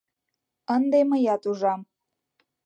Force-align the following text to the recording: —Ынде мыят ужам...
—Ынде 0.75 0.99
мыят 1.09 1.43
ужам... 1.49 1.81